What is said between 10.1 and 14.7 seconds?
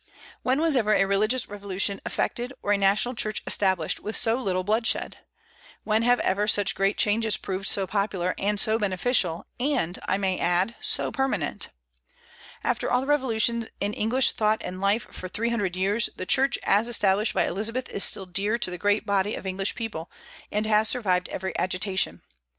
may add, so permanent? After all the revolutions in English thought